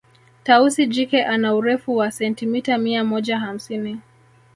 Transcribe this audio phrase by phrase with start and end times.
[0.43, 3.99] Tausi jike ana Urefu wa sentimita mia moja hamsini